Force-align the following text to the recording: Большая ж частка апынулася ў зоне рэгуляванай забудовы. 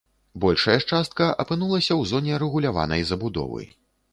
Большая 0.43 0.77
ж 0.83 0.87
частка 0.95 1.27
апынулася 1.43 1.87
ў 1.87 2.03
зоне 2.13 2.41
рэгуляванай 2.45 3.07
забудовы. 3.11 3.63